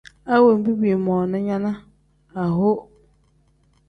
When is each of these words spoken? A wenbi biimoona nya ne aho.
A 0.33 0.35
wenbi 0.43 0.71
biimoona 0.79 1.37
nya 1.45 1.57
ne 1.63 1.71
aho. 2.43 2.71